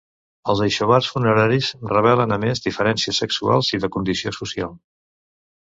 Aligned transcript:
Els 0.53 0.61
aixovars 0.67 1.09
funeraris 1.15 1.69
revelen 1.91 2.33
a 2.37 2.41
més 2.45 2.63
diferències 2.65 3.21
sexuals 3.25 3.73
i 3.79 3.83
de 3.85 3.93
condició 3.99 4.37
social. 4.41 4.77